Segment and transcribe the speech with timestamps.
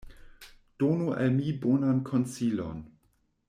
[0.83, 2.85] Donu al mi bonan konsilon.